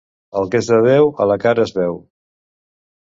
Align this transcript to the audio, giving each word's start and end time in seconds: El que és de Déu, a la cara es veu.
El 0.39 0.47
que 0.53 0.61
és 0.63 0.69
de 0.71 0.79
Déu, 0.87 1.11
a 1.25 1.29
la 1.33 1.37
cara 1.45 1.67
es 1.69 1.75
veu. 1.77 2.01